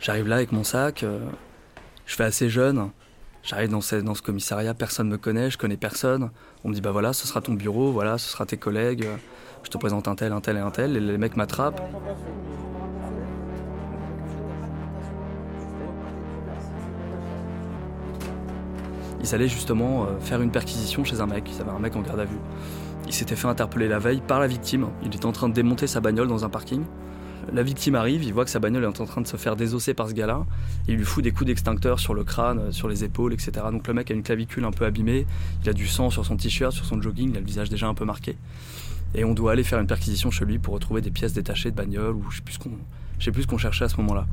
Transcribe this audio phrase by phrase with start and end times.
[0.00, 1.20] J'arrive là avec mon sac, euh,
[2.06, 2.90] je fais assez jeune.
[3.42, 6.30] J'arrive dans ce, commissariat, personne ne me connaît, je connais personne.
[6.64, 9.06] On me dit bah voilà, ce sera ton bureau, voilà, ce sera tes collègues.
[9.62, 11.80] Je te présente un tel, un tel et un tel, et les mecs m'attrapent.
[19.22, 21.50] Ils allaient justement euh, faire une perquisition chez un mec.
[21.52, 22.38] Ils avaient un mec en garde à vue.
[23.06, 24.88] Il s'était fait interpeller la veille par la victime.
[25.02, 26.84] Il était en train de démonter sa bagnole dans un parking.
[27.52, 29.94] La victime arrive, il voit que sa bagnole est en train de se faire désosser
[29.94, 30.44] par ce gars-là.
[30.88, 33.52] Il lui fout des coups d'extincteur sur le crâne, euh, sur les épaules, etc.
[33.70, 35.26] Donc le mec a une clavicule un peu abîmée,
[35.62, 37.86] il a du sang sur son t-shirt, sur son jogging, il a le visage déjà
[37.86, 38.36] un peu marqué.
[39.14, 41.76] Et on doit aller faire une perquisition chez lui pour retrouver des pièces détachées de
[41.76, 42.72] bagnole ou je sais plus qu'on,
[43.20, 44.26] sais plus ce qu'on cherchait à ce moment-là.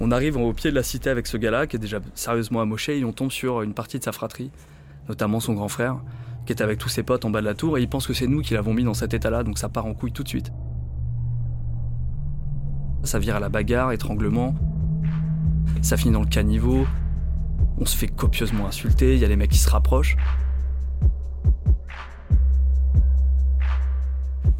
[0.00, 2.98] On arrive au pied de la cité avec ce gars-là qui est déjà sérieusement amoché
[2.98, 4.50] et on tombe sur une partie de sa fratrie,
[5.10, 5.98] notamment son grand frère,
[6.54, 8.26] qui avec tous ses potes en bas de la tour et il pense que c'est
[8.26, 10.52] nous qui l'avons mis dans cet état-là, donc ça part en couille tout de suite.
[13.04, 14.54] Ça vire à la bagarre, étranglement.
[15.80, 16.86] Ça finit dans le caniveau.
[17.78, 20.16] On se fait copieusement insulter, il y a les mecs qui se rapprochent.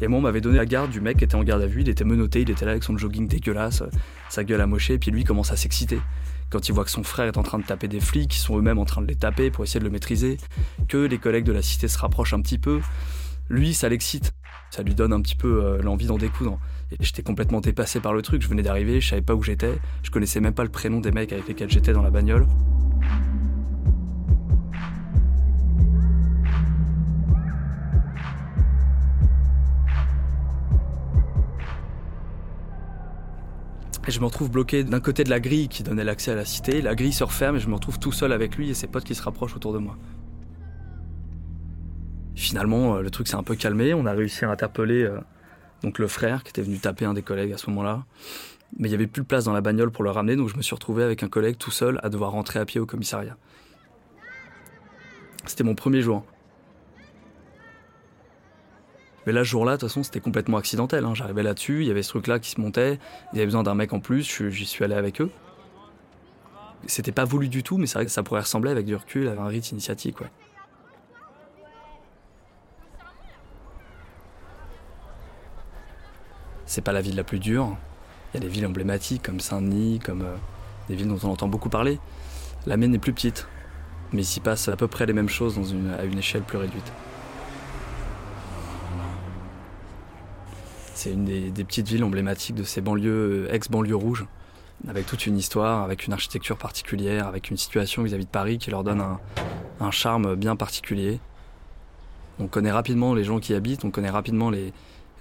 [0.01, 1.81] Et moi, on m'avait donné la garde du mec qui était en garde à vue,
[1.81, 3.83] il était menotté, il était là avec son jogging dégueulasse,
[4.29, 5.99] sa gueule amochée, et puis lui commence à s'exciter.
[6.49, 8.57] Quand il voit que son frère est en train de taper des flics, qui sont
[8.57, 10.37] eux-mêmes en train de les taper pour essayer de le maîtriser,
[10.87, 12.81] que les collègues de la cité se rapprochent un petit peu,
[13.49, 14.33] lui, ça l'excite.
[14.71, 16.59] Ça lui donne un petit peu euh, l'envie d'en découdre.
[16.91, 19.77] Et j'étais complètement dépassé par le truc, je venais d'arriver, je savais pas où j'étais,
[20.01, 22.47] je connaissais même pas le prénom des mecs avec lesquels j'étais dans la bagnole.
[34.07, 36.81] Je me retrouve bloqué d'un côté de la grille qui donnait l'accès à la cité.
[36.81, 39.03] La grille se referme et je me retrouve tout seul avec lui et ses potes
[39.03, 39.95] qui se rapprochent autour de moi.
[42.35, 43.93] Finalement, euh, le truc s'est un peu calmé.
[43.93, 45.19] On a réussi à interpeller euh,
[45.83, 48.03] donc le frère qui était venu taper un des collègues à ce moment-là.
[48.77, 50.55] Mais il n'y avait plus de place dans la bagnole pour le ramener, donc je
[50.55, 53.37] me suis retrouvé avec un collègue tout seul à devoir rentrer à pied au commissariat.
[55.45, 56.25] C'était mon premier jour.
[59.25, 61.05] Mais là, ce jour-là, de toute façon, c'était complètement accidentel.
[61.05, 61.13] Hein.
[61.13, 62.99] J'arrivais là-dessus, il y avait ce truc-là qui se montait,
[63.33, 65.29] il y avait besoin d'un mec en plus, j'y suis allé avec eux.
[66.87, 69.27] C'était pas voulu du tout, mais c'est vrai que ça pourrait ressembler avec du recul
[69.27, 70.31] à un rite initiatique, ouais.
[76.65, 77.75] C'est pas la ville la plus dure.
[78.33, 80.35] Il y a des villes emblématiques comme Saint-Denis, comme euh,
[80.87, 81.99] des villes dont on entend beaucoup parler.
[82.65, 83.45] La mienne est plus petite,
[84.13, 85.59] mais il s'y passe à peu près les mêmes choses
[85.99, 86.93] à une échelle plus réduite.
[91.01, 94.27] C'est une des, petites villes emblématiques de ces banlieues, euh, ex-banlieues rouges,
[94.87, 98.69] avec toute une histoire, avec une architecture particulière, avec une situation vis-à-vis de Paris qui
[98.69, 99.03] leur donne
[99.79, 101.19] un, charme bien particulier.
[102.37, 104.51] On connaît rapidement les gens qui habitent, on connaît rapidement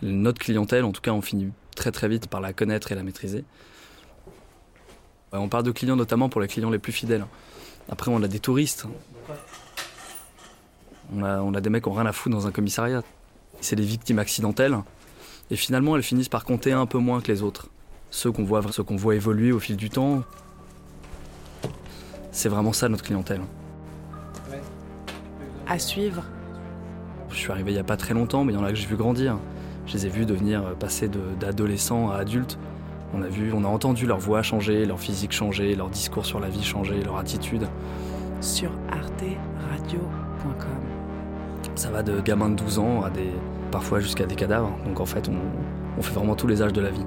[0.02, 3.02] notre clientèle, en tout cas on finit très très vite par la connaître et la
[3.02, 3.46] maîtriser.
[5.32, 7.24] On parle de clients notamment pour les clients les plus fidèles.
[7.88, 8.84] Après on a des touristes.
[11.16, 13.02] On a, on a des mecs qui n'ont rien à foutre dans un commissariat.
[13.62, 14.76] C'est des victimes accidentelles
[15.50, 17.68] et finalement, elles finissent par compter un peu moins que les autres.
[18.10, 20.22] Ceux qu'on voit, ceux qu'on voit évoluer au fil du temps,
[22.32, 23.40] c'est vraiment ça notre clientèle.
[25.66, 26.24] À suivre.
[27.30, 28.76] Je suis arrivé il n'y a pas très longtemps, mais il y en a que
[28.76, 29.38] j'ai vu grandir.
[29.86, 31.08] Je les ai vus devenir, euh, passer
[31.40, 32.58] d'adolescents à adultes.
[33.14, 36.38] On a vu, on a entendu leur voix changer, leur physique changer, leur discours sur
[36.38, 37.68] la vie changer, leur attitude.
[38.40, 40.68] Sur arteradio.com.
[41.74, 43.30] Ça va de gamins de 12 ans à des,
[43.70, 44.76] parfois jusqu'à des cadavres.
[44.84, 47.04] Donc en fait, on, fait vraiment tous les âges de la vie.